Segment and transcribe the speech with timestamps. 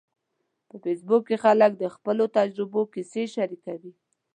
[0.67, 3.93] په فېسبوک کې خلک د خپلو تجربو کیسې شریکوي.